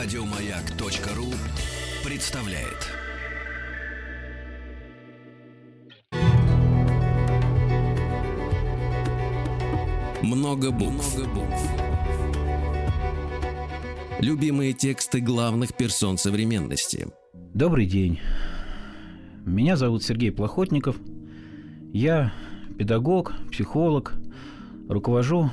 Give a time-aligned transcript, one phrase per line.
[0.00, 1.26] Радиомаяк.ру
[2.08, 2.86] представляет.
[10.22, 11.18] Много букв.
[14.20, 17.08] Любимые тексты главных персон современности.
[17.34, 18.20] Добрый день.
[19.44, 20.96] Меня зовут Сергей Плохотников.
[21.92, 22.32] Я
[22.78, 24.14] педагог, психолог,
[24.88, 25.50] руковожу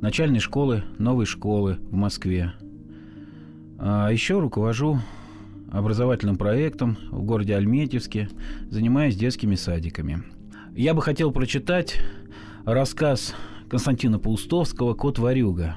[0.00, 2.54] начальной школы новой школы в Москве.
[3.82, 4.98] А еще руковожу
[5.72, 8.28] образовательным проектом в городе Альметьевске,
[8.68, 10.22] занимаюсь детскими садиками.
[10.76, 11.98] Я бы хотел прочитать
[12.66, 13.34] рассказ
[13.70, 15.76] Константина Паустовского «Кот Варюга».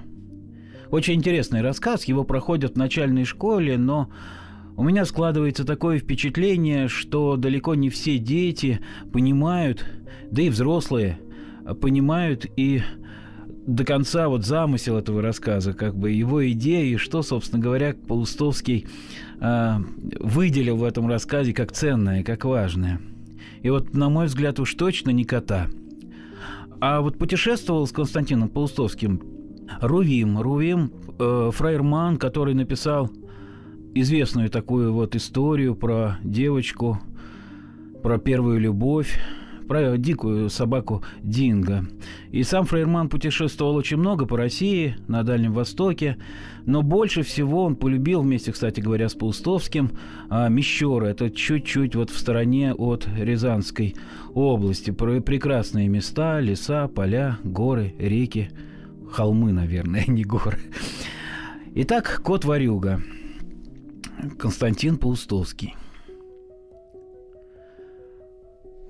[0.91, 4.09] Очень интересный рассказ, его проходят в начальной школе, но
[4.75, 8.81] у меня складывается такое впечатление, что далеко не все дети
[9.13, 9.85] понимают,
[10.29, 11.19] да и взрослые
[11.79, 12.81] понимают и
[13.65, 18.87] до конца вот замысел этого рассказа, как бы его идеи, что, собственно говоря, Паустовский
[19.39, 19.75] э,
[20.19, 22.99] выделил в этом рассказе как ценное, как важное.
[23.61, 25.67] И вот, на мой взгляд, уж точно не кота.
[26.81, 29.21] А вот путешествовал с Константином Паустовским
[29.79, 30.39] Рувим.
[30.39, 33.09] Рувим э, фраерман, который написал
[33.95, 36.99] известную такую вот историю про девочку,
[38.01, 39.17] про первую любовь,
[39.97, 41.85] дикую собаку Динго.
[42.31, 46.17] И сам Фрейерман путешествовал очень много по России, на Дальнем Востоке,
[46.65, 49.91] но больше всего он полюбил, вместе, кстати говоря, с Паустовским,
[50.29, 51.07] а, Мещеры.
[51.07, 53.95] Это чуть-чуть вот в стороне от Рязанской
[54.33, 54.91] области.
[54.91, 58.49] Прекрасные места, леса, поля, горы, реки,
[59.11, 60.59] холмы, наверное, не горы.
[61.75, 63.01] Итак, кот-варюга.
[64.37, 65.75] Константин Паустовский.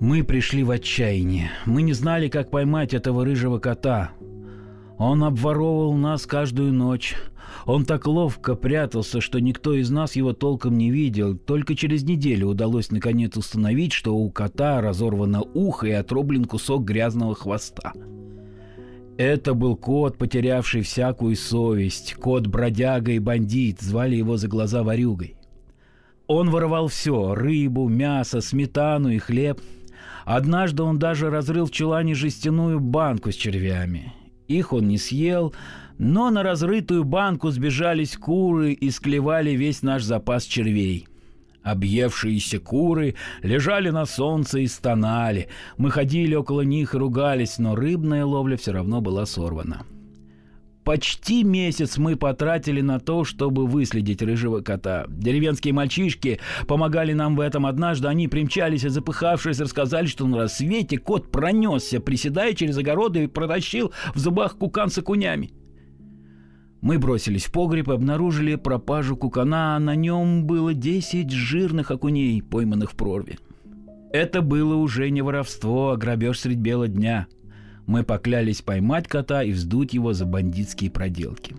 [0.00, 1.50] Мы пришли в отчаяние.
[1.66, 4.10] Мы не знали, как поймать этого рыжего кота.
[4.98, 7.14] Он обворовывал нас каждую ночь.
[7.64, 11.36] Он так ловко прятался, что никто из нас его толком не видел.
[11.36, 17.34] Только через неделю удалось наконец установить, что у кота разорвано ухо и отрублен кусок грязного
[17.34, 17.92] хвоста.
[19.16, 22.14] Это был кот, потерявший всякую совесть.
[22.14, 23.80] Кот-бродяга и бандит.
[23.80, 25.36] Звали его за глаза ворюгой.
[26.26, 29.60] Он воровал все– рыбу, мясо, сметану и хлеб–
[30.24, 34.12] Однажды он даже разрыл в чулане жестяную банку с червями.
[34.48, 35.54] Их он не съел,
[35.98, 41.06] но на разрытую банку сбежались куры и склевали весь наш запас червей.
[41.62, 45.48] Объевшиеся куры лежали на солнце и стонали.
[45.78, 49.86] Мы ходили около них и ругались, но рыбная ловля все равно была сорвана.
[50.84, 55.06] Почти месяц мы потратили на то, чтобы выследить рыжего кота.
[55.08, 57.64] Деревенские мальчишки помогали нам в этом.
[57.64, 63.28] Однажды они примчались и, запыхавшись, рассказали, что на рассвете кот пронесся, приседая через огороды и
[63.28, 65.52] протащил в зубах кукан с окунями.
[66.82, 72.42] Мы бросились в погреб и обнаружили пропажу кукана, а на нем было 10 жирных окуней,
[72.42, 73.38] пойманных в прорве.
[74.12, 77.26] Это было уже не воровство, а грабеж средь бела дня–
[77.86, 81.54] мы поклялись поймать кота и вздуть его за бандитские проделки.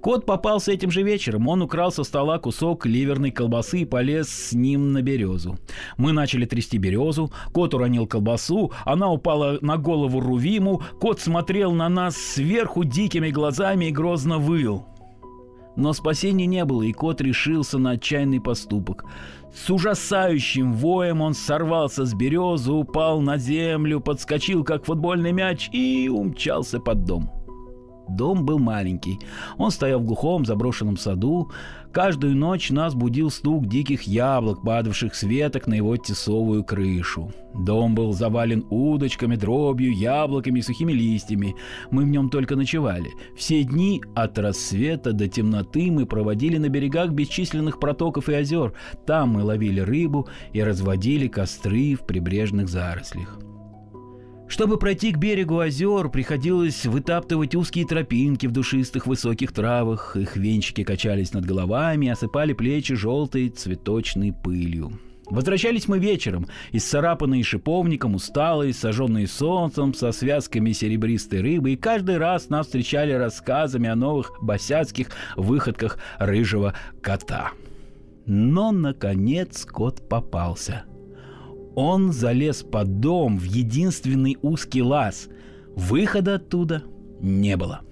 [0.00, 1.48] Кот попался этим же вечером.
[1.48, 5.58] Он украл со стола кусок ливерной колбасы и полез с ним на березу.
[5.96, 7.32] Мы начали трясти березу.
[7.52, 8.72] Кот уронил колбасу.
[8.84, 10.82] Она упала на голову Рувиму.
[11.00, 14.86] Кот смотрел на нас сверху дикими глазами и грозно выл.
[15.78, 19.04] Но спасения не было, и кот решился на отчаянный поступок.
[19.54, 26.08] С ужасающим воем он сорвался с березы, упал на землю, подскочил, как футбольный мяч, и
[26.08, 27.37] умчался под дом.
[28.08, 29.18] Дом был маленький.
[29.56, 31.50] Он стоял в глухом заброшенном саду.
[31.92, 37.32] Каждую ночь нас будил стук диких яблок, падавших с веток на его тесовую крышу.
[37.54, 41.54] Дом был завален удочками, дробью, яблоками и сухими листьями.
[41.90, 43.10] Мы в нем только ночевали.
[43.36, 48.74] Все дни от рассвета до темноты мы проводили на берегах бесчисленных протоков и озер.
[49.06, 53.38] Там мы ловили рыбу и разводили костры в прибрежных зарослях.
[54.48, 60.16] Чтобы пройти к берегу озер, приходилось вытаптывать узкие тропинки в душистых высоких травах.
[60.16, 64.98] Их венчики качались над головами осыпали плечи желтой цветочной пылью.
[65.26, 72.48] Возвращались мы вечером, исцарапанные шиповником, усталые, сожженные солнцем, со связками серебристой рыбы, и каждый раз
[72.48, 76.72] нас встречали рассказами о новых босяцких выходках рыжего
[77.02, 77.50] кота.
[78.24, 80.84] Но, наконец, кот попался–
[81.78, 85.28] он залез под дом в единственный узкий лаз.
[85.76, 86.82] Выхода оттуда
[87.20, 87.82] не было.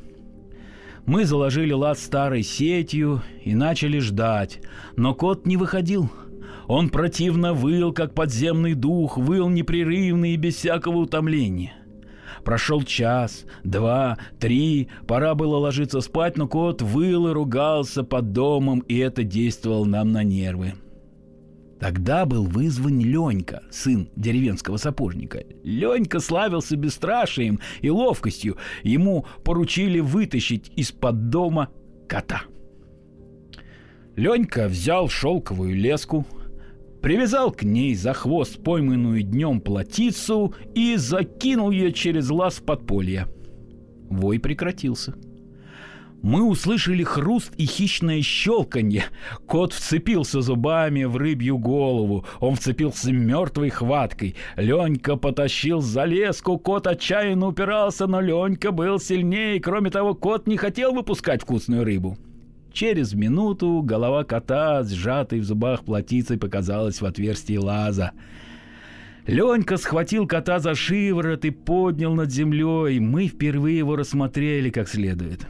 [1.07, 4.59] Мы заложили лаз старой сетью и начали ждать,
[4.97, 6.11] но кот не выходил.
[6.67, 11.75] Он противно выл, как подземный дух, выл непрерывно и без всякого утомления.
[12.43, 18.81] Прошел час, два, три, пора было ложиться спать, но кот выл и ругался под домом,
[18.81, 20.75] и это действовало нам на нервы.
[21.79, 25.45] Тогда был вызван Ленька, сын деревенского сапожника.
[25.63, 28.57] Ленька славился бесстрашием и ловкостью.
[28.83, 31.69] Ему поручили вытащить из-под дома
[32.09, 32.43] кота.
[34.17, 36.27] Ленька взял шелковую леску,
[37.03, 43.27] привязал к ней за хвост пойманную днем плотицу и закинул ее через лаз в подполье.
[44.09, 45.15] Вой прекратился–
[46.27, 49.05] мы услышали хруст и хищное щелканье.
[49.47, 52.27] Кот вцепился зубами в рыбью голову.
[52.41, 54.35] Он вцепился мертвой хваткой.
[54.57, 56.59] Ленька потащил за леску.
[56.59, 59.61] Кот отчаянно упирался, но Ленька был сильнее.
[59.61, 62.19] Кроме того, кот не хотел выпускать вкусную рыбу.
[62.73, 68.11] Через минуту голова кота, сжатой в зубах плотицей, показалась в отверстии лаза.
[69.29, 72.99] Ленька схватил кота за шиворот и поднял над землей.
[72.99, 75.47] Мы впервые его рассмотрели как следует.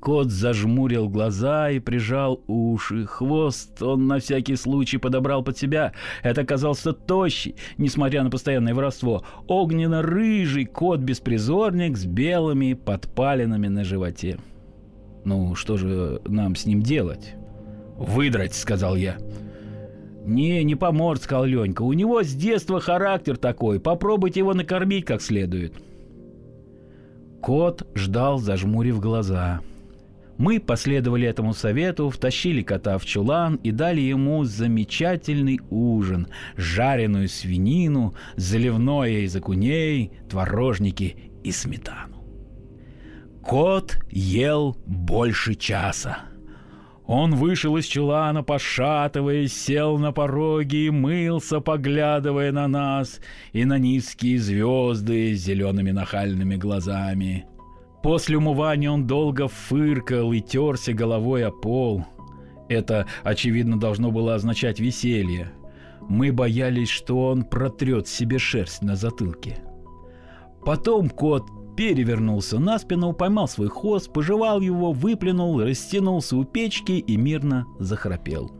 [0.00, 3.06] Кот зажмурил глаза и прижал уши.
[3.06, 5.92] Хвост он на всякий случай подобрал под себя.
[6.22, 9.24] Это оказался тощий, несмотря на постоянное воровство.
[9.46, 14.38] Огненно-рыжий кот-беспризорник с белыми подпалинами на животе.
[15.24, 17.34] «Ну, что же нам с ним делать?»
[17.96, 19.16] «Выдрать»,— сказал я.
[20.24, 21.82] «Не, не поможет»,— сказал Ленька.
[21.82, 23.80] «У него с детства характер такой.
[23.80, 25.74] Попробуйте его накормить как следует».
[27.40, 29.60] Кот ждал, зажмурив глаза.
[30.38, 38.14] Мы последовали этому совету, втащили кота в чулан и дали ему замечательный ужин, жареную свинину,
[38.36, 42.22] заливное из окуней, творожники и сметану.
[43.42, 46.18] Кот ел больше часа.
[47.06, 53.20] Он вышел из чулана, пошатываясь, сел на пороге и мылся, поглядывая на нас
[53.52, 57.46] и на низкие звезды с зелеными нахальными глазами.
[58.06, 62.04] После умывания он долго фыркал и терся головой о пол.
[62.68, 65.50] Это, очевидно, должно было означать веселье.
[66.08, 69.58] Мы боялись, что он протрет себе шерсть на затылке.
[70.64, 77.16] Потом кот перевернулся на спину, поймал свой хвост, пожевал его, выплюнул, растянулся у печки и
[77.16, 78.52] мирно захрапел.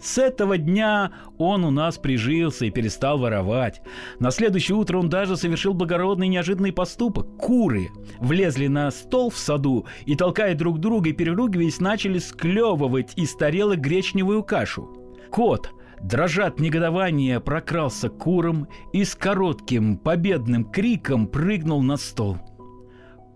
[0.00, 3.80] С этого дня он у нас прижился и перестал воровать.
[4.20, 7.36] На следующее утро он даже совершил благородный неожиданный поступок.
[7.36, 7.88] Куры
[8.18, 13.78] влезли на стол в саду и, толкая друг друга и переругиваясь, начали склевывать из тарелок
[13.80, 14.90] гречневую кашу.
[15.30, 15.70] Кот,
[16.00, 22.38] дрожа от негодования, прокрался к курам и с коротким победным криком прыгнул на стол–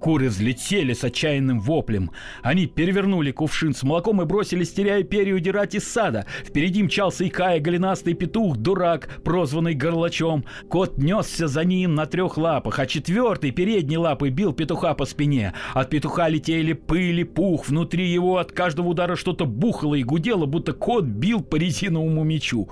[0.00, 2.11] Куры взлетели с отчаянным воплем.
[2.43, 6.25] Они перевернули кувшин с молоком и бросились, теряя перья, удирать из сада.
[6.43, 10.47] Впереди мчался икая голенастый петух, дурак, прозванный горлачом.
[10.70, 15.52] Кот несся за ним на трех лапах, а четвертый передней лапой бил петуха по спине.
[15.75, 17.69] От петуха летели пыль и пух.
[17.69, 22.70] Внутри его от каждого удара что-то бухало и гудело, будто кот бил по резиновому мечу.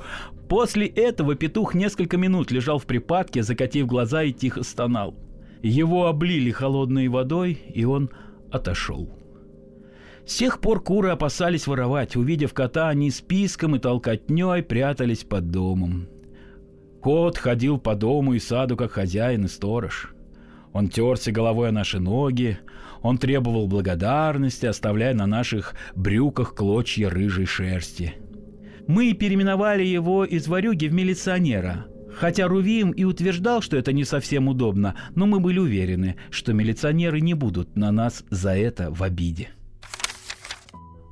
[0.48, 5.27] После этого петух несколько минут лежал в припадке, закатив глаза и тихо стонал.
[5.62, 8.10] Его облили холодной водой, и он
[8.50, 9.08] отошел.
[10.24, 12.16] С тех пор куры опасались воровать.
[12.16, 16.08] Увидев кота, они списком и толкотней прятались под домом.
[17.00, 20.12] Кот ходил по дому и саду, как хозяин и сторож.
[20.72, 22.58] Он терся головой о наши ноги,
[23.00, 28.14] он требовал благодарности, оставляя на наших брюках клочья рыжей шерсти.
[28.86, 31.86] Мы переименовали его из ворюги в милиционера–
[32.18, 37.20] Хотя Рувим и утверждал, что это не совсем удобно, но мы были уверены, что милиционеры
[37.20, 39.50] не будут на нас за это в обиде.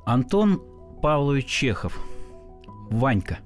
[0.05, 0.61] Антон
[1.01, 1.97] Павлович Чехов.
[2.91, 3.39] Ванька.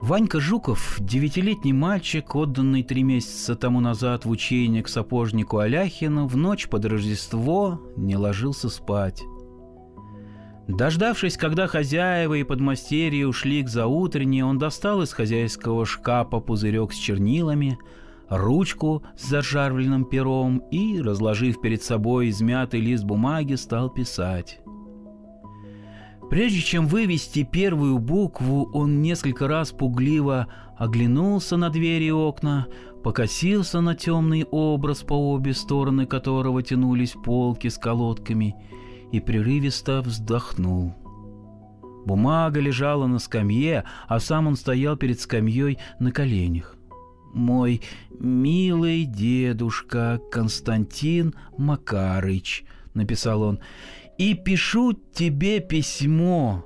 [0.00, 6.36] Ванька Жуков, девятилетний мальчик, отданный три месяца тому назад в учение к сапожнику Аляхину, в
[6.36, 9.24] ночь под Рождество не ложился спать.
[10.68, 16.96] Дождавшись, когда хозяева и подмастерья ушли к заутренне, он достал из хозяйского шкафа пузырек с
[16.96, 17.78] чернилами,
[18.28, 24.58] ручку с зажарвленным пером и, разложив перед собой измятый лист бумаги, стал писать.
[26.30, 32.66] Прежде чем вывести первую букву, он несколько раз пугливо оглянулся на двери и окна,
[33.04, 38.56] покосился на темный образ, по обе стороны которого тянулись полки с колодками–
[39.12, 40.94] и прерывисто вздохнул.
[42.06, 46.76] Бумага лежала на скамье, а сам он стоял перед скамьей на коленях.
[47.34, 47.82] «Мой
[48.18, 53.58] милый дедушка Константин Макарыч»,— написал он,—
[54.18, 56.64] «и пишу тебе письмо.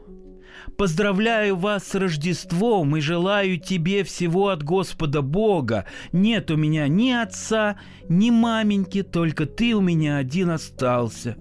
[0.77, 5.87] Поздравляю вас с Рождеством и желаю тебе всего от Господа Бога.
[6.13, 11.37] Нет у меня ни отца, ни маменьки, только ты у меня один остался».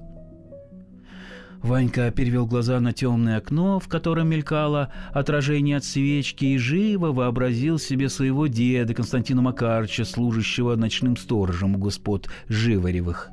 [1.61, 7.79] Ванька перевел глаза на темное окно, в котором мелькало отражение от свечки, и живо вообразил
[7.79, 13.29] себе своего деда Константина Макарча, служащего ночным сторожем у господ Живаревых.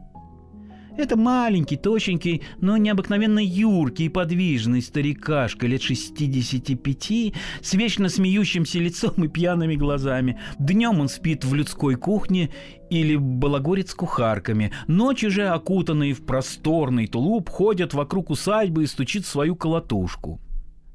[0.96, 9.12] Это маленький, точенький, но необыкновенно юркий и подвижный старикашка лет 65 с вечно смеющимся лицом
[9.22, 10.40] и пьяными глазами.
[10.58, 12.50] Днем он спит в людской кухне
[12.88, 14.72] или балагорит с кухарками.
[14.86, 20.40] Ночью же, окутанный в просторный тулуп, ходят вокруг усадьбы и стучит свою колотушку.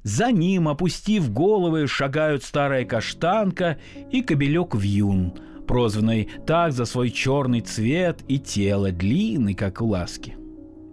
[0.02, 3.78] За ним, опустив головы, шагают старая каштанка
[4.12, 5.34] и кобелек вьюн–
[5.68, 10.36] прозванный так за свой черный цвет и тело, длинный, как у ласки.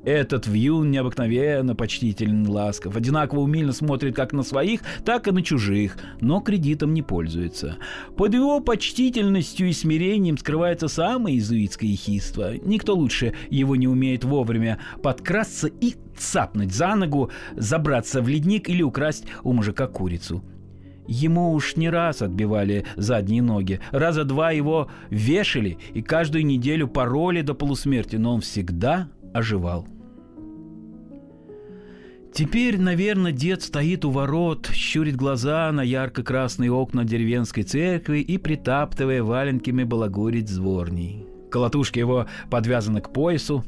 [0.05, 5.43] Этот вьюн необыкновенно почтителен и ласков, одинаково умильно смотрит как на своих, так и на
[5.43, 7.77] чужих, но кредитом не пользуется.
[8.17, 12.57] Под его почтительностью и смирением скрывается самое иезуитское ехидство.
[12.57, 18.83] Никто лучше его не умеет вовремя подкрасться и цапнуть за ногу, забраться в ледник или
[18.83, 20.43] украсть у мужика курицу.
[21.09, 23.81] Ему уж не раз отбивали задние ноги.
[23.93, 29.88] Раза два его вешали и каждую неделю пороли до полусмерти, но он всегда оживал.
[32.35, 39.23] Теперь, наверное, дед стоит у ворот, щурит глаза на ярко-красные окна деревенской церкви и, притаптывая
[39.23, 41.27] валенками, балагурит зворней.
[41.50, 43.65] Колотушка его подвязана к поясу.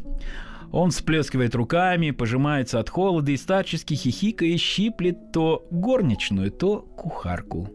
[0.72, 7.68] Он всплескивает руками, пожимается от холода и старчески хихикая щиплет то горничную, то кухарку.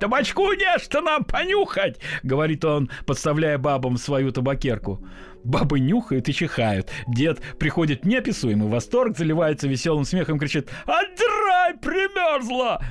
[0.00, 5.02] «Табачку не нам понюхать!»— говорит он, подставляя бабам свою табакерку.
[5.44, 6.90] Бабы нюхают и чихают.
[7.06, 12.82] Дед приходит в неописуемый восторг, заливается веселым смехом, кричит «Отдрай, примерзла!»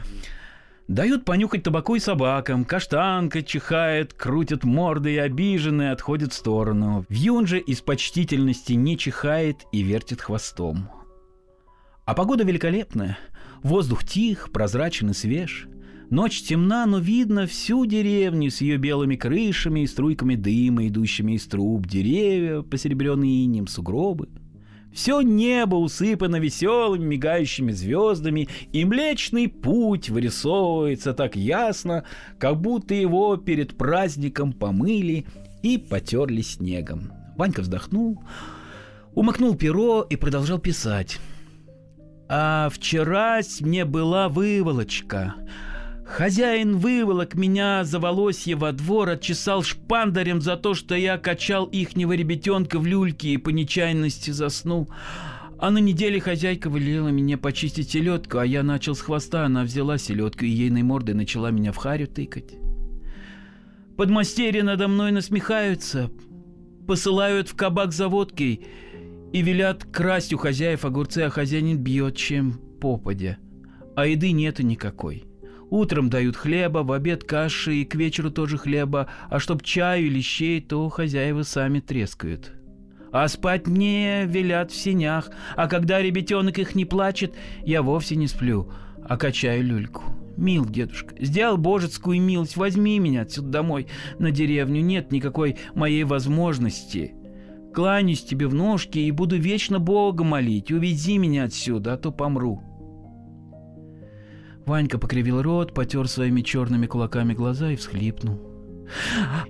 [0.93, 7.03] Дают понюхать табаку и собакам, каштанка чихает, крутят морды и обиженные отходят в сторону.
[7.09, 10.91] Вьюн же из почтительности не чихает и вертит хвостом.
[12.05, 13.17] А погода великолепная.
[13.63, 15.67] Воздух тих, прозрачен и свеж.
[16.11, 21.47] Ночь темна, но видно всю деревню с ее белыми крышами и струйками дыма, идущими из
[21.47, 24.29] труб, деревья, посеребренные инем, сугробы—
[24.93, 32.03] все небо усыпано веселыми мигающими звездами, и Млечный Путь вырисовывается так ясно,
[32.37, 35.25] как будто его перед праздником помыли
[35.61, 37.11] и потерли снегом.
[37.35, 38.21] Ванька вздохнул,
[39.15, 41.19] умокнул перо и продолжал писать.
[42.29, 45.35] «А вчера мне была выволочка».
[46.05, 52.13] Хозяин выволок меня за волосье во двор, отчесал шпандарем за то, что я качал ихнего
[52.13, 54.89] ребятенка в люльке и по нечаянности заснул.
[55.59, 59.97] А на неделе хозяйка велела мне почистить селедку, а я начал с хвоста, она взяла
[59.97, 62.53] селедку и ейной мордой начала меня в харю тыкать.
[63.95, 66.11] Подмастерья надо мной насмехаются,
[66.85, 68.65] посылают в кабак за водкой
[69.31, 73.37] и велят красть у хозяев огурцы, а хозяин бьет чем попадя.
[73.95, 75.23] А еды нету никакой.
[75.73, 80.21] Утром дают хлеба, в обед каши и к вечеру тоже хлеба, а чтоб чаю или
[80.21, 82.51] щей, то хозяева сами трескают.
[83.11, 88.27] А спать мне велят в сенях, а когда ребятенок их не плачет, я вовсе не
[88.27, 88.71] сплю,
[89.03, 90.03] а качаю люльку.
[90.37, 93.87] Мил, дедушка, сделал божецкую милость, возьми меня отсюда домой,
[94.19, 97.15] на деревню, нет никакой моей возможности.
[97.73, 102.61] Кланяюсь тебе в ножки и буду вечно Бога молить, увези меня отсюда, а то помру.
[104.65, 108.39] Ванька покривил рот, потер своими черными кулаками глаза и всхлипнул.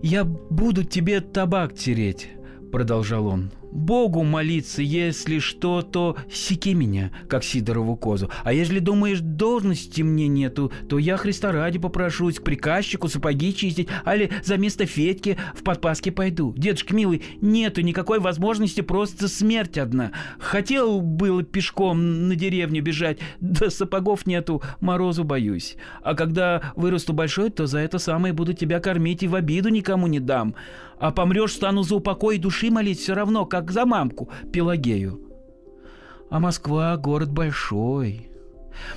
[0.01, 2.29] «Я буду тебе табак тереть»,—
[2.71, 3.51] продолжал он.
[3.73, 8.29] Богу молиться, если что, то сики меня, как Сидорову козу.
[8.43, 13.87] А если думаешь, должности мне нету, то я Христа ради попрошусь к приказчику сапоги чистить,
[14.05, 16.53] али за место Федьки в подпаске пойду.
[16.55, 20.11] Дедушка милый, нету никакой возможности, просто смерть одна.
[20.37, 25.77] Хотел было пешком на деревню бежать, да сапогов нету, морозу боюсь.
[26.03, 30.05] А когда вырасту большой, то за это самое буду тебя кормить и в обиду никому
[30.05, 30.53] не дам.
[30.99, 35.21] А помрешь, стану за упокой души молить все равно, как как за мамку Пелагею.
[36.29, 38.29] А Москва— город большой.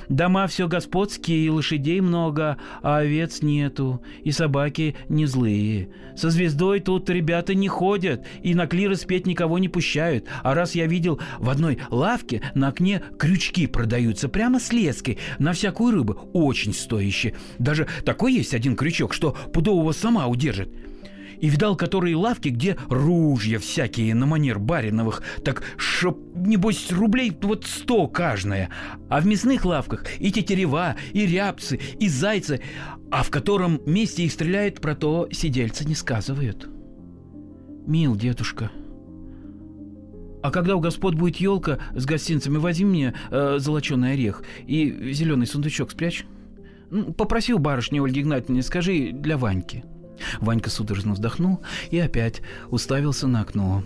[0.09, 5.91] Дома все господские, и лошадей много, а овец нету, и собаки не злые.
[6.17, 10.27] Со звездой тут ребята не ходят, и на клиры спеть никого не пущают.
[10.43, 15.53] А раз я видел в одной лавке на окне крючки продаются прямо с леской, на
[15.53, 17.35] всякую рыбу, очень стоящие.
[17.61, 20.71] Даже такой есть один крючок, что пудового сама удержит.
[21.41, 27.67] И видал, которые лавки, где ружья всякие на манер бариновых, так чтоб, небось, рублей вот
[27.67, 28.71] сто каждая.
[29.09, 32.61] А в мясных лавках и тетерева, и рябцы, и зайцы,
[33.11, 36.69] а в котором месте их стреляют, про то сидельцы не сказывают.
[37.87, 38.71] Мил, дедушка,
[40.47, 45.45] а когда у господ будет елка с гостинцами, возьми мне э, золоченый орех и зеленый
[45.45, 46.25] сундучок спрячь.
[46.89, 49.85] Ну, попросил барышню Ольги Игнатьевны, скажи для Ваньки.
[50.41, 53.83] Ванька судорожно вздохнул и опять уставился на окно.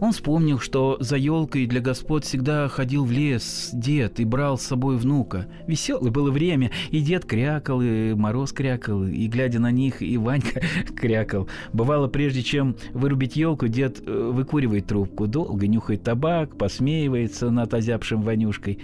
[0.00, 4.62] Он вспомнил, что за елкой для господ всегда ходил в лес дед и брал с
[4.62, 5.46] собой внука.
[5.66, 10.60] Веселое было время, и дед крякал, и Мороз крякал, и, глядя на них, и Ванька
[10.96, 11.48] крякал.
[11.72, 18.22] Бывало, прежде чем вырубить елку, дед э, выкуривает трубку, долго нюхает табак, посмеивается над озябшим
[18.22, 18.78] Ванюшкой.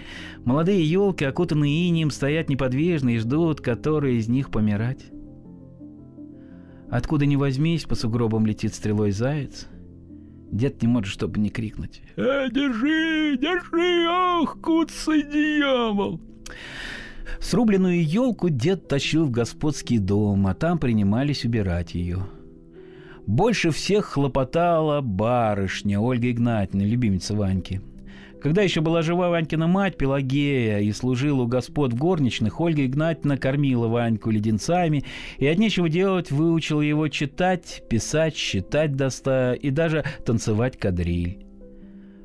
[0.45, 4.99] Молодые елки, окутанные инием, стоят неподвижно и ждут, который из них помирать.
[6.91, 9.67] Откуда ни возьмись, по сугробам летит стрелой заяц.
[10.51, 12.01] Дед не может, чтобы не крикнуть.
[12.15, 16.19] «Э, держи, держи, ах, куцый дьявол!»
[17.39, 22.25] Срубленную елку дед тащил в господский дом, а там принимались убирать ее.
[23.27, 27.81] Больше всех хлопотала барышня Ольга Игнатьевна, любимица Ваньки.
[28.41, 33.37] Когда еще была жива Ванькина мать Пелагея и служила у господ в горничных, Ольга Игнатьевна
[33.37, 35.03] кормила Ваньку леденцами
[35.37, 41.45] и от нечего делать выучила его читать, писать, считать до ста и даже танцевать кадриль.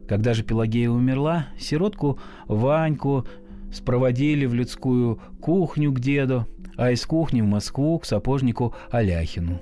[0.08, 3.26] Когда же Пелагея умерла, сиротку Ваньку
[3.72, 9.60] спроводили в людскую кухню к деду, а из кухни в Москву к сапожнику Аляхину.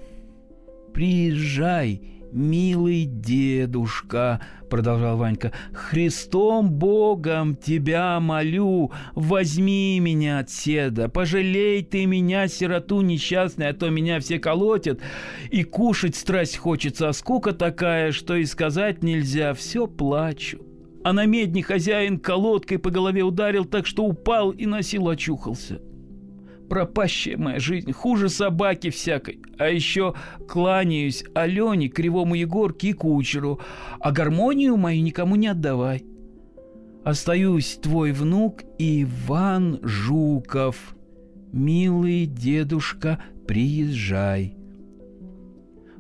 [0.92, 12.07] «Приезжай, «Милый дедушка»,— продолжал Ванька,— «Христом Богом тебя молю, возьми меня от седа, пожалей ты
[12.07, 15.01] меня, сироту несчастную, а то меня все колотят,
[15.51, 20.62] и кушать страсть хочется, а скука такая, что и сказать нельзя, все плачу».
[21.05, 25.83] А на медне хозяин колодкой по голове ударил так, что упал и на очухался
[26.73, 29.43] пропащая моя жизнь, хуже собаки всякой.
[29.59, 30.14] А еще
[30.49, 33.61] кланяюсь Алене, Кривому Егорке и Кучеру,
[34.00, 36.02] а гармонию мою никому не отдавай.
[37.05, 40.97] Остаюсь твой внук Иван Жуков.
[41.52, 44.56] Милый дедушка, приезжай.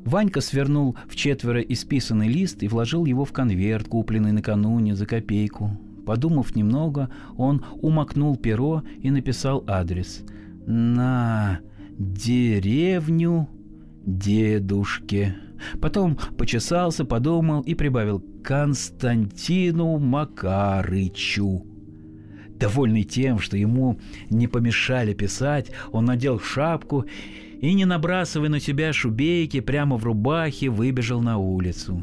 [0.06, 5.78] Ванька свернул в четверо исписанный лист и вложил его в конверт, купленный накануне за копейку.
[6.06, 10.22] Подумав немного, он умокнул перо и написал адрес–
[10.66, 11.60] на
[11.98, 13.48] деревню
[14.04, 15.36] дедушке.
[15.80, 21.66] Потом почесался, подумал и прибавил Константину Макарычу.
[22.48, 23.98] Довольный тем, что ему
[24.30, 27.04] не помешали писать, он надел шапку
[27.60, 32.02] и, не набрасывая на себя шубейки, прямо в рубахе выбежал на улицу.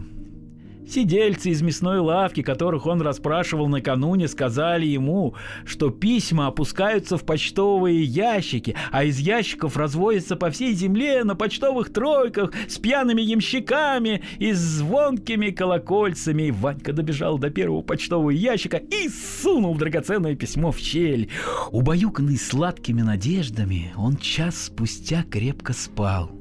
[0.89, 8.03] Сидельцы из мясной лавки, которых он расспрашивал накануне, сказали ему, что письма опускаются в почтовые
[8.03, 14.51] ящики, а из ящиков разводятся по всей земле на почтовых тройках с пьяными ямщиками и
[14.51, 16.49] звонкими колокольцами.
[16.49, 21.29] Ванька добежал до первого почтового ящика и сунул драгоценное письмо в щель.
[21.69, 26.31] Убаюканный сладкими надеждами, он час спустя крепко спал.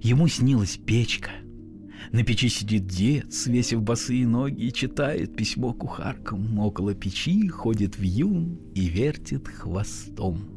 [0.00, 1.32] Ему снилась печка—
[2.10, 6.58] на печи сидит дед, свесив босые ноги, читает письмо кухаркам.
[6.58, 10.48] Около печи ходит вьюн и вертит хвостом.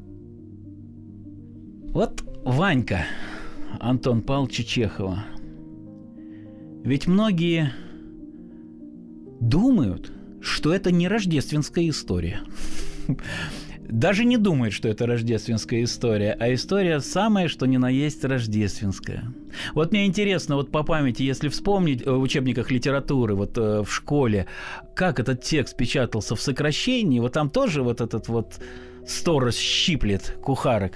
[1.90, 3.06] Вот Ванька
[3.80, 5.26] Антон Павловича Чехова.
[6.84, 7.74] Ведь многие
[9.40, 12.42] думают, что это не рождественская история
[14.00, 19.34] даже не думает, что это рождественская история, а история самая, что ни на есть рождественская.
[19.74, 23.90] Вот мне интересно, вот по памяти, если вспомнить э, в учебниках литературы, вот э, в
[23.90, 24.48] школе,
[24.96, 28.60] как этот текст печатался в сокращении, вот там тоже вот этот вот
[29.08, 30.94] сторож щиплет кухарок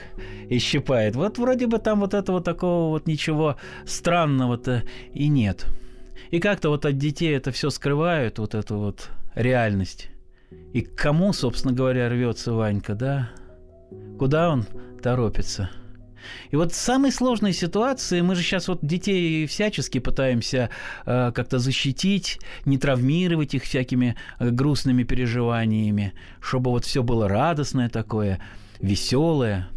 [0.50, 1.16] и щипает.
[1.16, 4.84] Вот вроде бы там вот этого такого вот ничего странного-то
[5.14, 5.68] и нет.
[6.32, 10.10] И как-то вот от детей это все скрывают, вот эту вот реальность.
[10.74, 13.30] И к кому, собственно говоря, рвется Ванька, да?
[14.18, 14.66] Куда он
[15.02, 15.70] торопится?
[16.52, 20.70] И вот в самой сложной ситуации мы же сейчас вот детей всячески пытаемся
[21.06, 27.90] э, как-то защитить, не травмировать их всякими э, грустными переживаниями, чтобы вот все было радостное
[27.90, 28.40] такое,
[28.80, 29.70] веселое.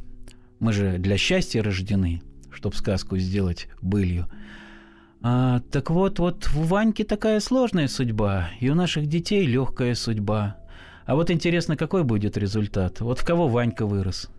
[0.58, 4.28] Мы же для счастья рождены, чтобы сказку сделать былью.
[5.24, 10.56] А, так вот, вот у Ваньки такая сложная судьба, и у наших детей легкая судьба–
[11.04, 13.00] а вот интересно, какой будет результат?
[13.00, 14.30] Вот в кого Ванька вырос?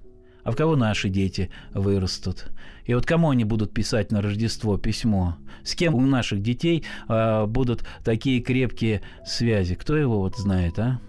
[0.44, 2.48] А в кого наши дети вырастут?
[2.86, 5.38] И вот кому они будут писать на Рождество письмо?
[5.64, 9.76] С кем у наших детей э, будут такие крепкие связи?
[9.76, 11.00] Кто его вот знает, а?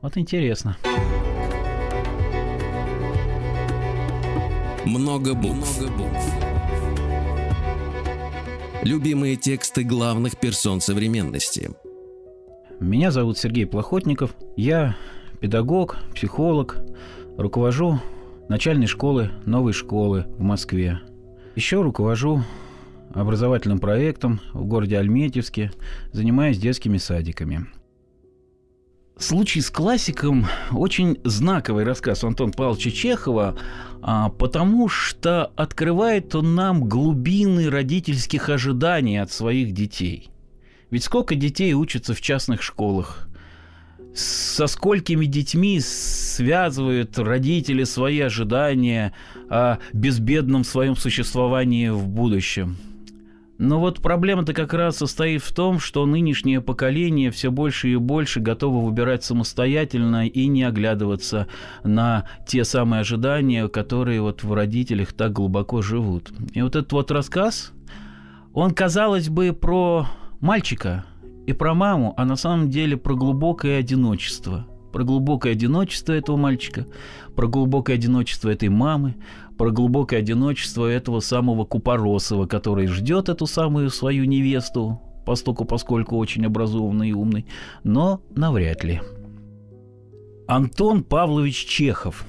[0.00, 0.76] Вот интересно.
[4.84, 5.80] Много букв.
[5.80, 6.34] Много букв.
[8.82, 11.70] Любимые тексты главных персон современности.
[12.80, 14.36] Меня зовут Сергей Плохотников.
[14.56, 14.96] Я
[15.40, 16.76] педагог, психолог,
[17.36, 17.98] руковожу
[18.48, 21.00] начальной школы новой школы в Москве.
[21.56, 22.44] Еще руковожу
[23.12, 25.72] образовательным проектом в городе Альметьевске,
[26.12, 27.66] занимаясь детскими садиками.
[29.18, 33.58] Случай с классиком очень знаковый рассказ Антона Павловича Чехова,
[34.00, 40.30] а, потому что открывает он нам глубины родительских ожиданий от своих детей.
[40.90, 43.28] Ведь сколько детей учатся в частных школах?
[44.14, 49.12] Со сколькими детьми связывают родители свои ожидания
[49.50, 52.76] о безбедном своем существовании в будущем?
[53.58, 58.38] Но вот проблема-то как раз состоит в том, что нынешнее поколение все больше и больше
[58.38, 61.48] готово выбирать самостоятельно и не оглядываться
[61.82, 66.30] на те самые ожидания, которые вот в родителях так глубоко живут.
[66.54, 67.72] И вот этот вот рассказ,
[68.52, 70.06] он, казалось бы, про
[70.40, 71.04] мальчика
[71.46, 76.86] и про маму, а на самом деле про глубокое одиночество– про глубокое одиночество этого мальчика,
[77.36, 79.16] про глубокое одиночество этой мамы,
[79.56, 86.46] про глубокое одиночество этого самого Купоросова, который ждет эту самую свою невесту, постоку поскольку очень
[86.46, 87.46] образованный и умный,
[87.84, 89.00] но навряд ли.
[90.46, 92.24] Антон Павлович Чехов.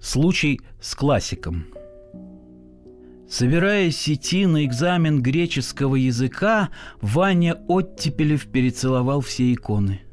[0.00, 1.66] Случай с классиком.
[3.28, 10.02] Собираясь идти на экзамен греческого языка, Ваня Оттепелев перецеловал все иконы–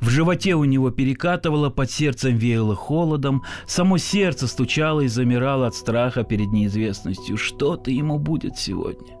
[0.00, 5.74] в животе у него перекатывало, под сердцем веяло холодом, само сердце стучало и замирало от
[5.74, 7.36] страха перед неизвестностью.
[7.36, 9.16] Что-то ему будет сегодня.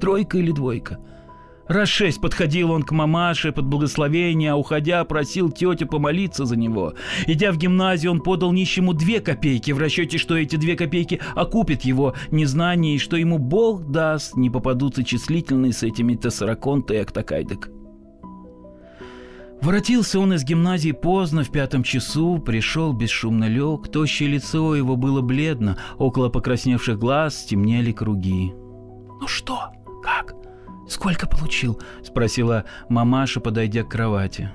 [0.00, 0.98] Тройка или двойка?
[1.66, 6.94] Раз шесть подходил он к мамаше под благословение, а уходя просил тетю помолиться за него.
[7.26, 11.82] Идя в гимназию, он подал нищему две копейки в расчете, что эти две копейки окупят
[11.82, 17.70] его незнание и что ему Бог даст, не попадутся числительные с этими тессараконты и актакайдек.
[19.62, 25.22] Воротился он из гимназии поздно, в пятом часу, пришел, бесшумно лег, тощее лицо его было
[25.22, 28.52] бледно, около покрасневших глаз темнели круги.
[29.18, 29.72] «Ну что?
[30.02, 30.34] Как?
[30.88, 34.50] Сколько получил?»– спросила мамаша, подойдя к кровати.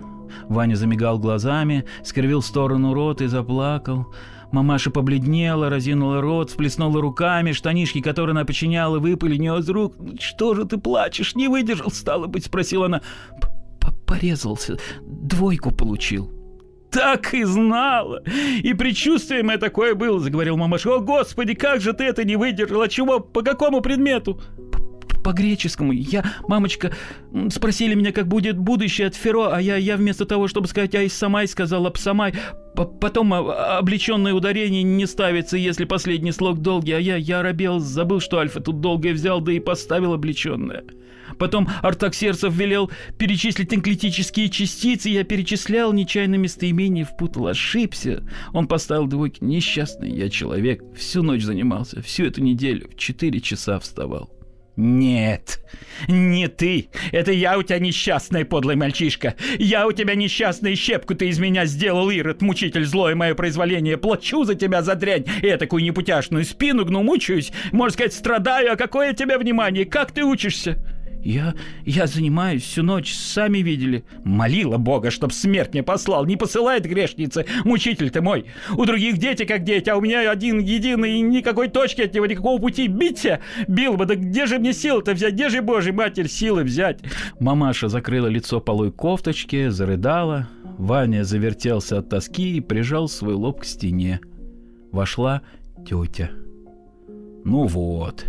[0.47, 4.13] Ваня замигал глазами, скривил в сторону рот и заплакал.
[4.51, 9.95] Мамаша побледнела, разинула рот, всплеснула руками, штанишки, которые она починяла, выпали у нее из рук.
[10.19, 11.35] «Что же ты плачешь?
[11.35, 13.01] Не выдержал, стало быть?»– спросила она
[14.09, 16.31] порезался, двойку получил.
[16.91, 18.23] Так и знала!
[18.63, 20.95] И предчувствие мое такое было, заговорил мамаша.
[20.95, 22.87] О, Господи, как же ты это не выдержала?
[22.87, 23.19] Чего?
[23.19, 24.41] По какому предмету?
[25.23, 25.91] По-греческому.
[25.91, 26.93] Я, мамочка,
[27.49, 31.09] спросили меня, как будет будущее от Феро, а я, я вместо того, чтобы сказать «Ай,
[31.09, 32.33] самай», сказала «Псамай».
[32.75, 38.39] Потом облеченное ударение не ставится, если последний слог долгий, а я, я оробел, забыл, что
[38.39, 40.83] альфа тут долгое взял, да и поставил облеченное.
[41.37, 48.23] Потом Артаксерцев велел перечислить энклетические частицы, я перечислял, нечаянно местоимение впутал, ошибся.
[48.53, 49.43] Он поставил двойки.
[49.43, 54.38] Несчастный я человек, всю ночь занимался, всю эту неделю, в четыре часа вставал.
[54.81, 55.59] «Нет,
[56.07, 56.87] не ты.
[57.11, 59.35] Это я у тебя несчастный, подлый мальчишка.
[59.57, 63.97] Я у тебя несчастный, щепку ты из меня сделал, Ирод, мучитель, злое мое произволение.
[63.97, 67.51] Плачу за тебя за дрянь, и такую непутяшную спину гну, мучаюсь.
[67.73, 69.83] Можно сказать, страдаю, а какое тебе внимание?
[69.83, 70.77] Как ты учишься?»
[71.23, 71.53] Я,
[71.85, 74.05] я занимаюсь всю ночь, сами видели.
[74.23, 76.25] Молила Бога, чтоб смерть мне послал.
[76.25, 78.45] Не посылает грешницы, мучитель ты мой.
[78.75, 82.59] У других дети как дети, а у меня один единый, никакой точки от него, никакого
[82.59, 82.87] пути.
[82.87, 85.33] Биться бил бы, да где же мне силы-то взять?
[85.33, 86.99] Где же, Божий, матерь, силы взять?
[87.39, 90.47] Мамаша закрыла лицо полой кофточки, зарыдала.
[90.77, 94.21] Ваня завертелся от тоски и прижал свой лоб к стене.
[94.93, 95.41] Вошла
[95.85, 96.29] тетя.
[97.43, 98.25] Ну вот,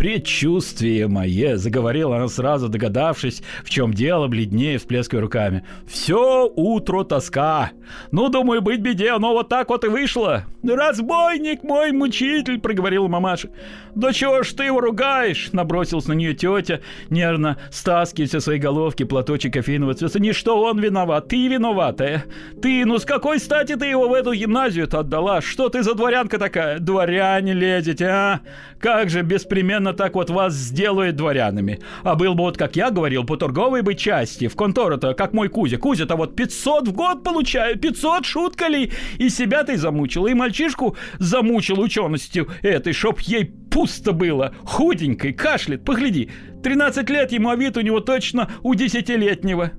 [0.00, 5.62] «Предчувствие мое!»— заговорила она сразу, догадавшись, в чем дело, бледнее, всплескивая руками.
[5.86, 7.72] «Все утро тоска!
[8.10, 13.50] Ну, думаю, быть беде, но вот так вот и вышло!» «Разбойник мой, мучитель!»— проговорила мамаша.
[13.94, 19.04] «Да чего ж ты его ругаешь?»– набросилась на нее тетя, нервно стаскивая со своей головки
[19.04, 20.20] платочек кофейного цвета.
[20.20, 22.24] «Не что он виноват, ты виноватая.
[22.62, 25.40] Ты, ну с какой стати ты его в эту гимназию-то отдала?
[25.40, 26.78] Что ты за дворянка такая?
[26.78, 28.40] Дворяне лезете, а?
[28.80, 31.80] Как же беспременно так вот вас сделают дворянами?
[32.02, 35.48] А был бы вот, как я говорил, по торговой бы части, в контору-то, как мой
[35.48, 35.76] Кузя.
[35.76, 38.90] Кузя-то вот 500 в год получаю, 500 шутка ли?
[39.18, 43.44] И себя ты замучил, и мальчишку замучил ученостью этой, чтоб ей
[43.80, 46.28] пусто было, худенькой, кашляет, погляди.
[46.62, 49.72] 13 лет ему, а вид у него точно у десятилетнего.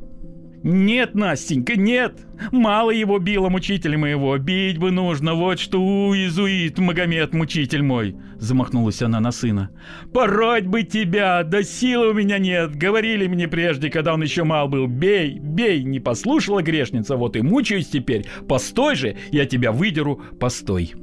[0.64, 2.26] Нет, Настенька, нет.
[2.52, 4.36] Мало его било мучитель моего.
[4.40, 8.16] Бить бы нужно, вот что уизуит Магомед, мучитель мой.
[8.38, 9.70] Замахнулась она на сына.
[10.12, 12.76] Пороть бы тебя, да силы у меня нет.
[12.76, 14.88] Говорили мне прежде, когда он еще мал был.
[14.88, 18.26] Бей, бей, не послушала грешница, вот и мучаюсь теперь.
[18.50, 20.96] Постой же, я тебя выдеру, постой.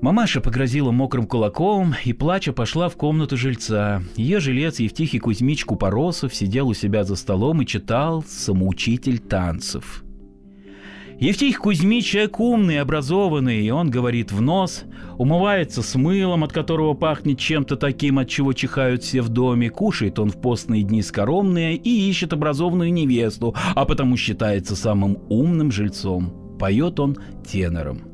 [0.00, 4.00] Мамаша погрозила мокрым кулаком и, плача, пошла в комнату жильца.
[4.14, 10.04] Ее жилец Евтихий Кузьмич Купоросов сидел у себя за столом и читал «Самоучитель танцев».
[11.18, 14.84] Евтихий Кузьмич человек умный, образованный, и он говорит в нос,
[15.16, 20.20] умывается с мылом, от которого пахнет чем-то таким, от чего чихают все в доме, кушает
[20.20, 26.56] он в постные дни скоромные и ищет образованную невесту, а потому считается самым умным жильцом.
[26.56, 28.07] Поет он тенором.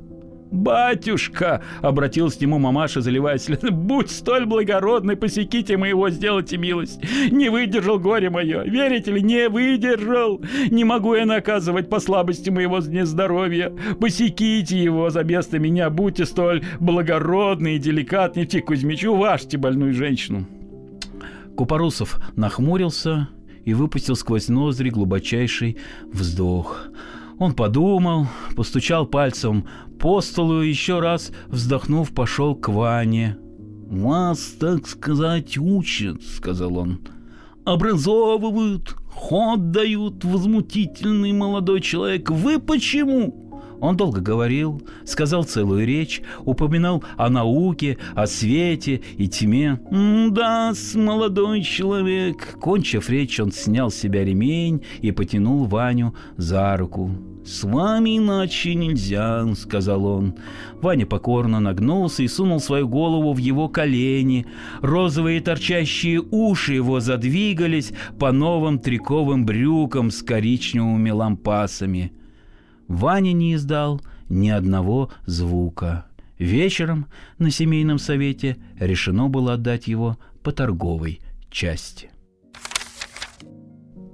[0.54, 3.72] «Батюшка!»— обратилась к нему мамаша, заливая слезы.
[3.72, 7.00] «Будь столь благородный, посеките моего, сделайте милость!
[7.32, 8.62] Не выдержал горе мое!
[8.62, 10.40] Верите ли, не выдержал!
[10.70, 13.72] Не могу я наказывать по слабости моего нездоровья!
[14.00, 15.90] Посеките его за место меня!
[15.90, 20.46] Будьте столь благородны и деликатны, Тик Кузьмич, уважьте больную женщину!»
[21.56, 23.28] Купорусов нахмурился
[23.64, 25.78] и выпустил сквозь ноздри глубочайший
[26.12, 26.86] вздох.
[27.38, 29.66] Он подумал, постучал пальцем
[29.98, 33.36] по столу и еще раз, вздохнув, пошел к Ване.
[33.86, 37.00] «Вас, так сказать, учат»,— сказал он.
[37.64, 42.30] «Образовывают, ход дают, возмутительный молодой человек.
[42.30, 43.43] Вы почему?»
[43.84, 49.78] Он долго говорил, сказал целую речь, упоминал о науке, о свете и тьме.
[50.30, 57.10] да молодой человек!» Кончив речь, он снял с себя ремень и потянул Ваню за руку.
[57.44, 60.34] «С вами иначе нельзя»,— сказал он.
[60.80, 64.46] Ваня покорно нагнулся и сунул свою голову в его колени.
[64.80, 72.12] Розовые торчащие уши его задвигались по новым триковым брюкам с коричневыми лампасами.
[72.88, 76.06] Ваня не издал ни одного звука.
[76.38, 77.06] Вечером
[77.38, 81.20] на семейном совете решено было отдать его по торговой
[81.50, 82.10] части.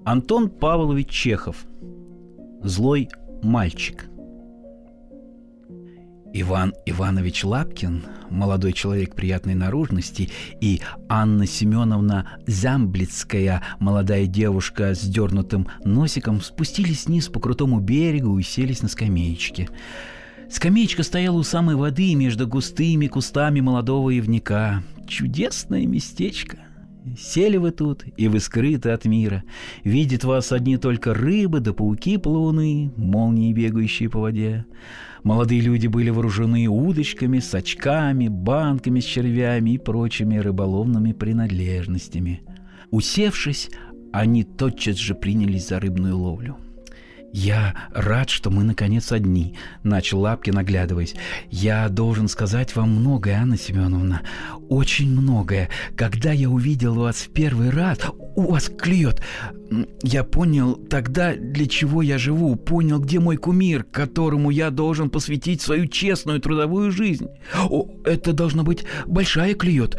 [0.05, 1.65] Антон Павлович Чехов.
[2.63, 3.09] Злой
[3.43, 4.10] мальчик.
[6.33, 15.66] Иван Иванович Лапкин, молодой человек приятной наружности, и Анна Семеновна Замблицкая, молодая девушка с дернутым
[15.85, 19.69] носиком, спустились вниз по крутому берегу и селись на скамеечке.
[20.49, 24.83] Скамеечка стояла у самой воды между густыми кустами молодого ивника.
[25.09, 26.59] Чудесное местечко.
[27.19, 29.43] Сели вы тут, и вы скрыты от мира.
[29.85, 34.67] Видят вас одни только рыбы да пауки плавуны, молнии, бегающие по воде.
[35.23, 42.43] Молодые люди были вооружены удочками, сачками, банками с червями и прочими рыболовными принадлежностями.
[42.91, 43.71] Усевшись,
[44.13, 46.57] они тотчас же принялись за рыбную ловлю.
[47.33, 51.14] «Я рад, что мы наконец одни»,— начал Лапкин, оглядываясь.
[51.49, 54.23] «Я должен сказать вам многое, Анна Семеновна,
[54.69, 55.69] очень многое.
[55.97, 57.99] Когда я увидел вас в первый раз,
[58.37, 59.21] у вас клюет.
[60.03, 65.61] Я понял тогда, для чего я живу, понял, где мой кумир, которому я должен посвятить
[65.61, 67.29] свою честную трудовую жизнь.
[67.69, 69.97] О, это должно быть большая клюет.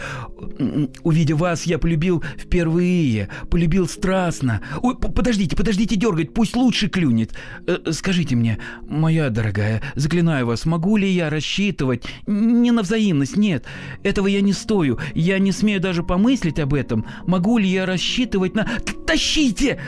[1.04, 4.62] Увидев вас, я полюбил впервые, полюбил страстно.
[4.82, 7.21] Ой, подождите, подождите дергать, пусть лучше клюнет.
[7.68, 8.58] Э, скажите мне,
[8.88, 13.66] моя дорогая, заклинаю вас, могу ли я рассчитывать не на взаимность, нет,
[14.04, 17.06] этого я не стою, я не смею даже помыслить об этом.
[17.28, 18.68] Могу ли я рассчитывать на...
[19.06, 19.80] Тащите!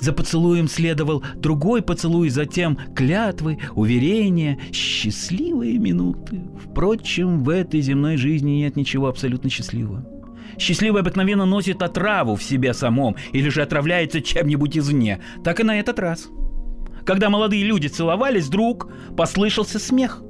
[0.00, 6.42] За поцелуем следовал другой поцелуй, затем клятвы, уверения, счастливые минуты.
[6.64, 10.06] Впрочем, в этой земной жизни нет ничего абсолютно счастливого.
[10.58, 15.20] Счастливый обыкновенно носит отраву в себе самом или же отравляется чем-нибудь извне.
[15.44, 16.28] Так и на этот раз.
[17.04, 20.22] Когда молодые люди целовались, вдруг послышался смех.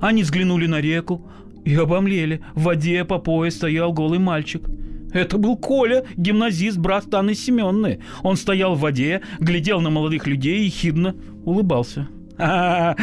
[0.00, 1.30] Они взглянули на реку
[1.64, 2.42] и обомлели.
[2.54, 4.68] В воде по пояс стоял голый мальчик–
[5.16, 8.00] это был Коля, гимназист, брат Анны Семенны.
[8.22, 12.08] Он стоял в воде, глядел на молодых людей и хидно улыбался.
[12.38, 12.94] «А,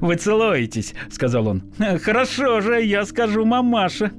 [0.00, 1.62] вы целуетесь»,— сказал он.
[2.02, 4.10] «Хорошо же, я скажу мамаше».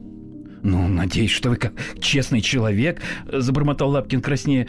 [0.66, 3.00] «Ну, надеюсь, что вы как честный человек»,—
[3.32, 4.66] забормотал Лапкин краснее.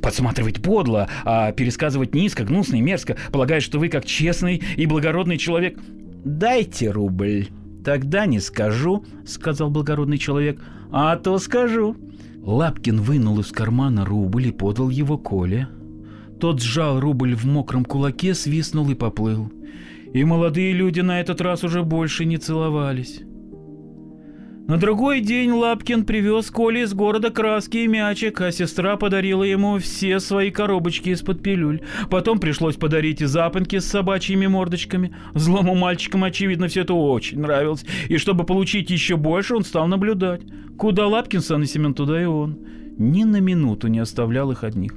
[0.00, 5.36] «Подсматривать подло, а пересказывать низко, гнусно и мерзко, полагая, что вы как честный и благородный
[5.36, 5.78] человек».
[6.24, 7.48] «Дайте рубль».
[7.84, 10.62] «Тогда не скажу»,— сказал благородный человек.
[10.90, 11.94] «А то скажу».
[12.42, 15.68] Лапкин вынул из кармана рубль и подал его Коле.
[16.40, 19.52] Тот сжал рубль в мокром кулаке, свистнул и поплыл.
[20.14, 23.20] И молодые люди на этот раз уже больше не целовались.
[24.66, 29.76] На другой день Лапкин привез Коле из города краски и мячик, а сестра подарила ему
[29.78, 31.82] все свои коробочки из-под пилюль.
[32.08, 35.14] Потом пришлось подарить и запонки с собачьими мордочками.
[35.34, 37.84] Злому мальчикам, очевидно, все это очень нравилось.
[38.08, 40.40] И чтобы получить еще больше, он стал наблюдать.
[40.78, 42.58] Куда Лапкин, Сан и Семен, туда и он.
[42.96, 44.94] Ни на минуту не оставлял их одних.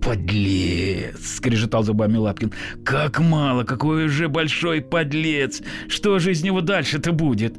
[0.00, 2.52] «Подлец!»— скрежетал зубами Лапкин.
[2.84, 3.64] «Как мало!
[3.64, 5.62] Какой уже большой подлец!
[5.88, 7.56] Что же из него дальше-то будет?»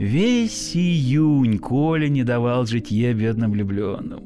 [0.00, 4.22] Весь июнь Коля не давал житье бедным влюбленным.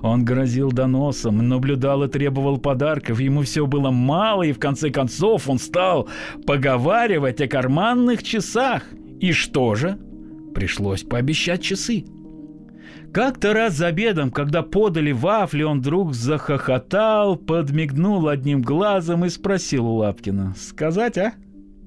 [0.00, 3.20] Он грозил доносом, наблюдал и требовал подарков.
[3.20, 6.08] Ему все было мало, и в конце концов он стал
[6.46, 8.84] поговаривать о карманных часах.
[9.20, 9.98] И что же?
[10.54, 12.06] Пришлось пообещать часы.
[13.12, 19.88] Как-то раз за обедом, когда подали вафли, он вдруг захохотал, подмигнул одним глазом и спросил
[19.88, 20.54] у Лапкина.
[20.56, 21.34] «Сказать, а?»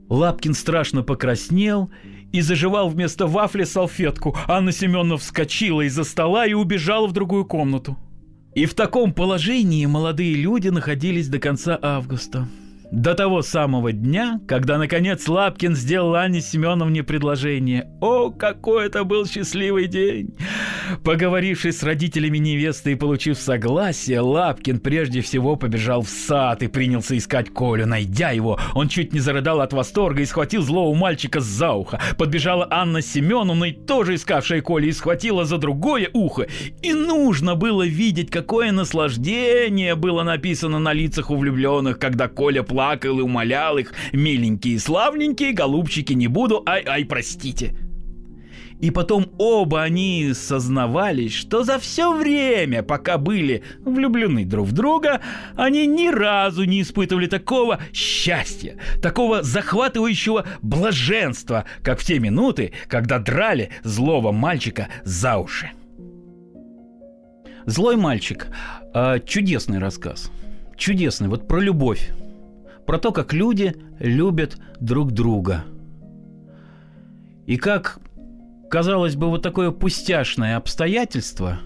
[0.09, 1.89] Лапкин страшно покраснел
[2.31, 4.35] и заживал вместо вафли салфетку.
[4.47, 7.97] Анна Семеновна вскочила из-за стола и убежала в другую комнату.
[8.53, 12.47] И в таком положении молодые люди находились до конца августа.
[12.91, 17.89] До того самого дня, когда, наконец, Лапкин сделал Анне Семеновне предложение.
[18.01, 20.35] О, какой это был счастливый день!
[21.05, 27.17] Поговорившись с родителями невесты и получив согласие, Лапкин прежде всего побежал в сад и принялся
[27.17, 27.87] искать Колю.
[27.87, 32.01] Найдя его, он чуть не зарыдал от восторга и схватил злого мальчика за ухо.
[32.17, 36.47] Подбежала Анна Семеновна, и тоже искавшая Колю, и схватила за другое ухо.
[36.81, 42.80] И нужно было видеть, какое наслаждение было написано на лицах у влюбленных, когда Коля плакал
[42.81, 47.75] плакал и умолял их, миленькие, славненькие, голубчики, не буду, ай-ай, простите.
[48.79, 55.21] И потом оба они сознавались, что за все время, пока были влюблены друг в друга,
[55.55, 63.19] они ни разу не испытывали такого счастья, такого захватывающего блаженства, как в те минуты, когда
[63.19, 65.69] драли злого мальчика за уши.
[67.67, 68.47] Злой мальчик.
[68.95, 70.31] Э, чудесный рассказ.
[70.75, 72.09] Чудесный, вот про любовь
[72.85, 75.65] про то, как люди любят друг друга.
[77.45, 77.99] И как,
[78.69, 81.59] казалось бы, вот такое пустяшное обстоятельство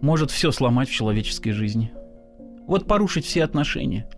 [0.00, 1.92] может все сломать в человеческой жизни.
[2.66, 4.08] Вот порушить все отношения.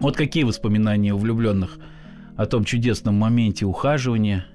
[0.00, 1.78] Вот какие воспоминания у влюбленных
[2.36, 4.46] о том чудесном моменте ухаживания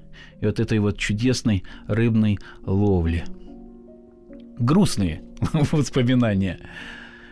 [0.41, 3.25] и вот этой вот чудесной рыбной ловли.
[4.57, 5.23] Грустные
[5.71, 6.59] воспоминания.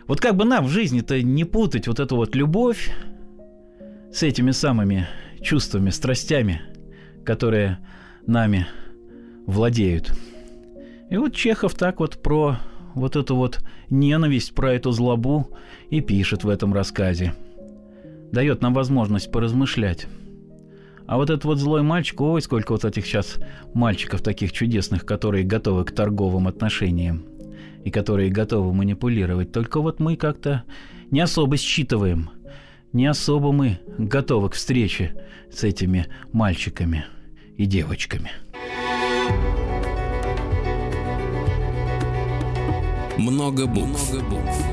[0.06, 2.90] Вот как бы нам в жизни-то не путать вот эту вот любовь
[4.12, 5.08] с этими самыми
[5.40, 6.62] чувствами, страстями,
[7.24, 7.78] которые
[8.26, 8.66] нами
[9.46, 10.12] владеют.
[11.10, 12.56] И вот Чехов так вот про
[12.94, 15.50] вот эту вот ненависть, про эту злобу
[15.90, 17.34] и пишет в этом рассказе.
[18.32, 20.06] Дает нам возможность поразмышлять.
[21.06, 23.36] А вот этот вот злой мальчик, ой, сколько вот этих сейчас
[23.74, 27.24] мальчиков таких чудесных, которые готовы к торговым отношениям
[27.84, 29.52] и которые готовы манипулировать.
[29.52, 30.64] Только вот мы как-то
[31.12, 32.30] не особо считываем–
[32.92, 35.14] не особо мы готовы к встрече
[35.50, 37.06] с этими мальчиками
[37.56, 38.30] и девочками.
[43.18, 44.12] Много букв.
[44.12, 44.66] Много букв.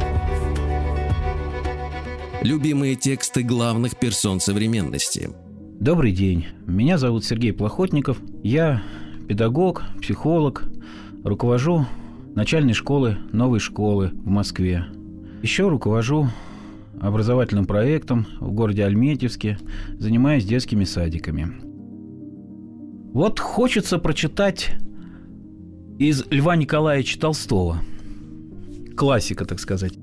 [2.41, 5.29] Любимые тексты главных персон современности.
[5.79, 6.47] Добрый день.
[6.65, 8.19] Меня зовут Сергей Плохотников.
[8.43, 8.83] Я
[9.29, 10.65] педагог, психолог,
[11.23, 11.85] руковожу
[12.35, 14.85] начальной школы новой школы в Москве.
[15.41, 16.27] Еще руковожу
[17.03, 19.59] образовательным проектом в городе Альметьевске,
[19.99, 21.51] занимаясь детскими садиками.
[23.13, 24.71] Вот хочется прочитать
[25.99, 27.79] из Льва Николаевича Толстого,
[28.95, 29.93] классика, так сказать.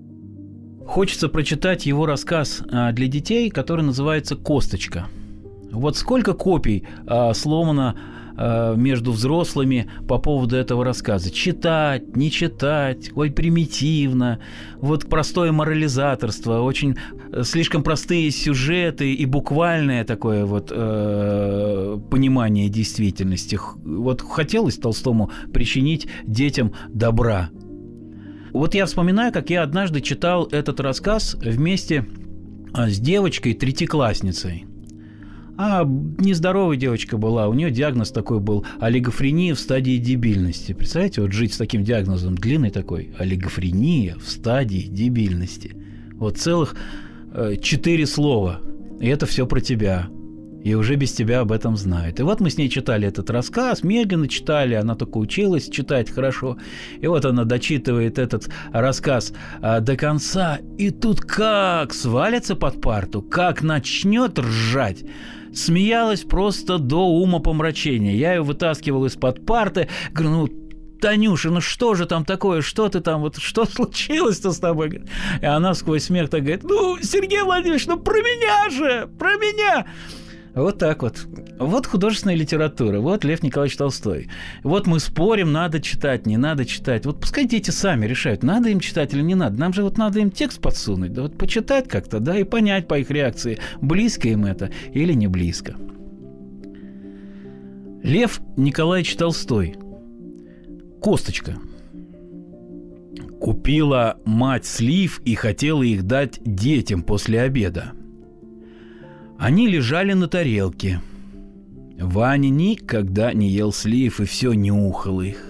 [0.86, 5.06] Хочется прочитать его рассказ а, для детей, который называется «Косточка».
[5.72, 7.96] Вот сколько копий а, сломано
[8.36, 11.30] Э, между взрослыми по поводу этого рассказа.
[11.30, 14.40] Читать, не читать, ой, примитивно,
[14.76, 16.96] вот простое морализаторство, очень
[17.32, 23.58] э, слишком простые сюжеты и буквальное такое вот э, понимание действительности.
[23.84, 27.50] Вот хотелось Толстому причинить детям добра.
[28.52, 32.06] Вот я вспоминаю, как я однажды читал этот рассказ вместе
[32.74, 34.69] э, с девочкой, третьеклассницей.
[35.62, 40.72] А нездоровая девочка была, у нее диагноз такой был– олигофрения в стадии дебильности.
[40.72, 45.76] Представляете, вот жить с таким диагнозом, длинный такой– олигофрения в стадии дебильности.
[46.14, 46.76] Вот целых
[47.34, 48.62] э, четыре слова,
[49.02, 50.08] и это все про тебя–
[50.62, 52.20] и уже без тебя об этом знают.
[52.20, 56.58] И вот мы с ней читали этот рассказ, медленно читали, она только училась читать хорошо.
[57.00, 63.22] И вот она дочитывает этот рассказ а, до конца, и тут как свалится под парту,
[63.22, 65.04] как начнет ржать.
[65.52, 68.14] Смеялась просто до ума помрачения.
[68.14, 70.48] Я ее вытаскивал из-под парты, говорю, ну
[71.00, 75.02] Танюша, ну что же там такое, что ты там, вот что случилось-то с тобой?
[75.40, 79.86] И она сквозь смех так говорит, ну, Сергей Владимирович, ну про меня же, про меня.
[80.54, 81.26] Вот так вот.
[81.58, 84.28] Вот художественная литература, вот Лев Николаевич Толстой.
[84.64, 87.06] Вот мы спорим, надо читать, не надо читать.
[87.06, 89.58] Вот пускай дети сами решают, надо им читать или не надо.
[89.58, 92.98] Нам же вот надо им текст подсунуть, да вот почитать как-то, да, и понять по
[92.98, 95.76] их реакции, близко им это или не близко.
[98.02, 99.76] Лев Николаевич Толстой.
[101.00, 101.56] Косточка.
[103.40, 107.92] Купила мать слив и хотела их дать детям после обеда–
[109.40, 111.00] они лежали на тарелке.
[111.98, 115.42] Ваня никогда не ел слив и все нюхал их.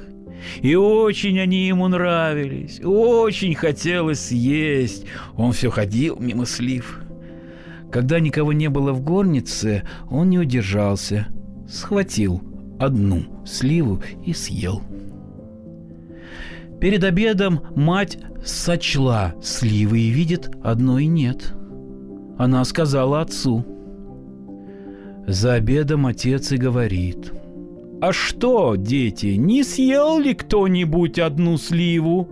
[0.63, 5.07] И очень они ему нравились, очень хотелось съесть.
[5.37, 7.01] Он все ходил мимо слив.
[7.91, 11.27] Когда никого не было в горнице, он не удержался,
[11.69, 12.41] схватил
[12.79, 14.83] одну сливу и съел.
[16.81, 21.55] Перед обедом мать сочла сливы и видит, одной нет.
[22.39, 23.67] Она сказала отцу–
[25.33, 27.33] за обедом отец и говорит.
[28.01, 32.29] «А что, дети, не съел ли кто-нибудь одну сливу?»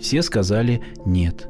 [0.00, 1.48] Все сказали «нет».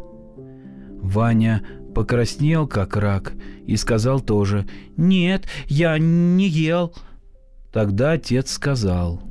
[1.00, 1.62] Ваня
[1.94, 3.34] покраснел, как рак,
[3.66, 4.66] и сказал тоже
[4.96, 6.92] «Нет, я не ел».
[7.72, 9.22] Тогда отец сказал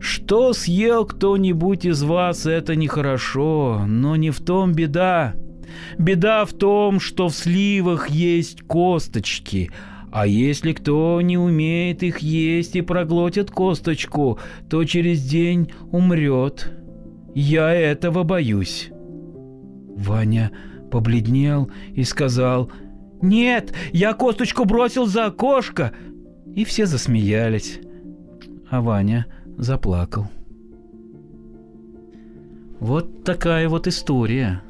[0.00, 5.34] «Что съел кто-нибудь из вас, это нехорошо, но не в том беда.
[5.98, 9.70] Беда в том, что в сливах есть косточки,
[10.10, 14.38] а если кто не умеет их есть и проглотит косточку,
[14.68, 16.72] то через день умрет.
[17.34, 18.90] Я этого боюсь.
[19.96, 20.50] Ваня
[20.90, 22.70] побледнел и сказал,
[23.20, 25.92] «Нет, я косточку бросил за окошко!»
[26.54, 27.80] И все засмеялись,
[28.70, 30.28] а Ваня заплакал.
[32.80, 34.62] Вот такая вот история.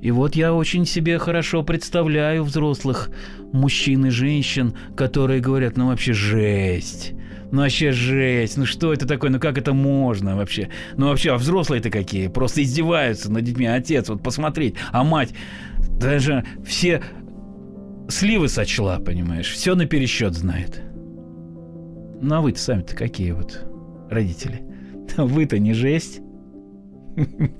[0.00, 3.10] И вот я очень себе хорошо представляю взрослых
[3.52, 7.12] мужчин и женщин, которые говорят, ну вообще жесть.
[7.52, 10.68] Ну вообще жесть, ну что это такое, ну как это можно вообще?
[10.96, 12.28] Ну вообще, а взрослые-то какие?
[12.28, 13.66] Просто издеваются над детьми.
[13.66, 15.34] Отец, вот посмотреть, а мать
[15.98, 17.02] даже все
[18.08, 20.80] сливы сочла, понимаешь, все на пересчет знает.
[22.22, 23.66] Ну а вы-то сами-то какие вот
[24.10, 24.62] родители?
[25.16, 26.20] Вы-то не жесть.